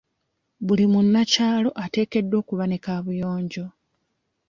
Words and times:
Buli 0.65 0.85
munnakyalo 0.91 1.69
ateekeddwa 1.83 2.35
okuba 2.41 2.65
ne 2.67 2.77
kaabuyonjo. 2.83 3.65